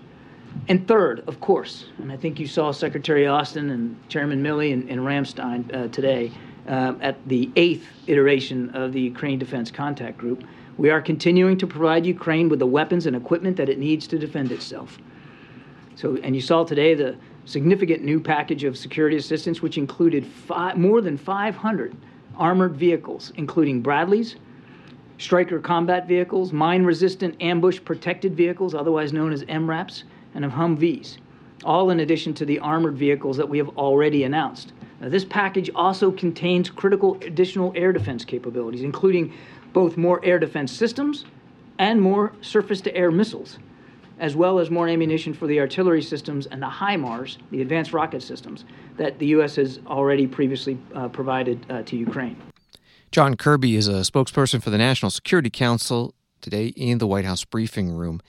[0.68, 4.88] And third, of course, and I think you saw Secretary Austin and Chairman Milley and,
[4.88, 6.32] and Ramstein uh, today
[6.66, 10.44] uh, at the eighth iteration of the Ukraine Defense Contact Group,
[10.78, 14.18] we are continuing to provide Ukraine with the weapons and equipment that it needs to
[14.18, 14.98] defend itself.
[15.96, 20.76] So, and you saw today the significant new package of security assistance, which included five,
[20.76, 21.94] more than 500
[22.36, 24.36] armored vehicles, including Bradleys,
[25.18, 30.02] Stryker combat vehicles, mine resistant ambush protected vehicles, otherwise known as MRAPs,
[30.34, 31.18] and of Humvees,
[31.64, 34.72] all in addition to the armored vehicles that we have already announced.
[35.00, 39.32] Now, this package also contains critical additional air defense capabilities, including
[39.72, 41.24] both more air defense systems
[41.78, 43.58] and more surface to air missiles,
[44.18, 48.22] as well as more ammunition for the artillery systems and the HIMARS, the advanced rocket
[48.22, 48.64] systems,
[48.96, 49.56] that the U.S.
[49.56, 52.36] has already previously uh, provided uh, to Ukraine.
[53.10, 57.44] John Kirby is a spokesperson for the National Security Council today in the White House
[57.44, 58.20] briefing room.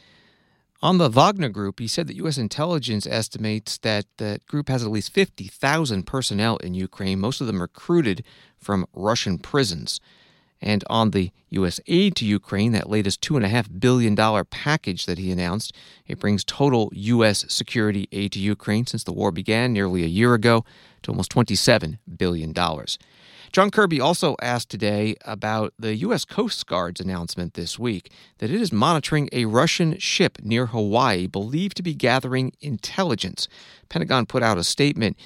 [0.85, 2.37] On the Wagner Group, he said that U.S.
[2.37, 7.59] intelligence estimates that the group has at least 50,000 personnel in Ukraine, most of them
[7.59, 8.23] recruited
[8.59, 9.99] from Russian prisons.
[10.61, 11.79] And on the U.S.
[11.87, 14.15] aid to Ukraine, that latest $2.5 billion
[14.45, 15.75] package that he announced,
[16.05, 17.45] it brings total U.S.
[17.51, 20.65] security aid to Ukraine since the war began nearly a year ago
[21.01, 22.53] to almost $27 billion.
[23.55, 26.25] John Kirby also asked today about the U.S.
[26.25, 31.77] Coast Guard's announcement this week that it is monitoring a Russian ship near Hawaii believed
[31.77, 33.47] to be gathering intelligence.
[33.87, 35.17] Pentagon put out a statement.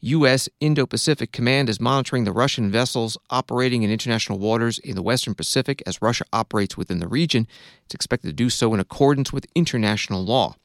[0.00, 0.48] U.S.
[0.58, 5.36] Indo Pacific Command is monitoring the Russian vessels operating in international waters in the Western
[5.36, 7.46] Pacific as Russia operates within the region.
[7.84, 10.56] It's expected to do so in accordance with international law.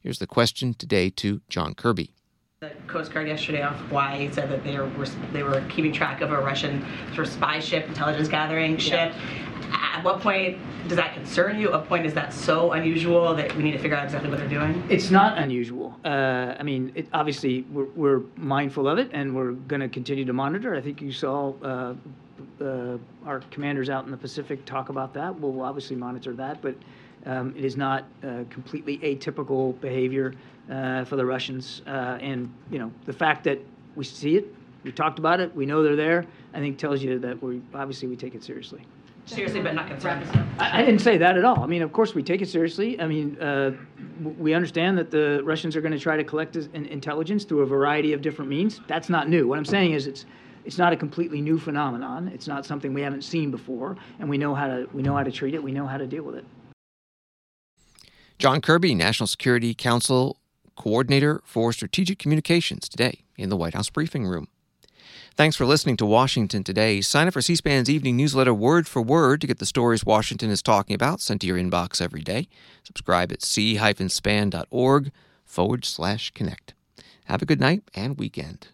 [0.00, 2.14] Here's the question today to John Kirby.
[2.62, 4.88] The Coast Guard yesterday off Hawaii said that they were
[5.32, 9.12] they were keeping track of a Russian sort of spy ship, intelligence gathering ship.
[9.12, 9.96] Yeah.
[9.96, 11.72] At what point does that concern you?
[11.72, 14.38] At what point is that so unusual that we need to figure out exactly what
[14.38, 14.80] they're doing?
[14.88, 15.98] It's not unusual.
[16.04, 20.24] Uh, I mean, it, obviously we're, we're, mindful of it, and we're going to continue
[20.24, 20.76] to monitor.
[20.76, 21.54] I think you saw.
[21.60, 21.94] Uh,
[22.60, 25.34] uh, our commanders out in the Pacific talk about that.
[25.38, 26.76] We'll obviously monitor that, but
[27.26, 30.34] um, it is not uh, completely atypical behavior
[30.70, 31.82] uh, for the Russians.
[31.86, 33.60] Uh, and you know, the fact that
[33.94, 34.54] we see it,
[34.84, 36.26] we talked about it, we know they're there.
[36.54, 38.84] I think tells you that we obviously we take it seriously.
[39.24, 40.26] Seriously, but not concerned.
[40.58, 41.62] I, I, didn't say that at all.
[41.62, 43.00] I mean, of course, we take it seriously.
[43.00, 43.70] I mean, uh,
[44.36, 48.14] we understand that the Russians are going to try to collect intelligence through a variety
[48.14, 48.80] of different means.
[48.88, 49.46] That's not new.
[49.46, 50.26] What I'm saying is, it's
[50.64, 52.28] it's not a completely new phenomenon.
[52.34, 55.22] It's not something we haven't seen before, and we know how to we know how
[55.22, 55.62] to treat it.
[55.62, 56.44] We know how to deal with it.
[58.42, 60.36] John Kirby, National Security Council
[60.74, 64.48] Coordinator for Strategic Communications, today in the White House briefing room.
[65.36, 67.00] Thanks for listening to Washington Today.
[67.02, 70.50] Sign up for C SPAN's evening newsletter word for word to get the stories Washington
[70.50, 72.48] is talking about sent to your inbox every day.
[72.82, 75.12] Subscribe at c-span.org
[75.44, 76.74] forward slash connect.
[77.26, 78.66] Have a good night and weekend.